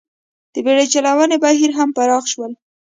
د 0.53 0.55
بېړۍ 0.65 0.87
چلونې 0.93 1.37
بهیر 1.43 1.71
هم 1.77 1.89
پراخ 1.97 2.23
شول. 2.31 2.51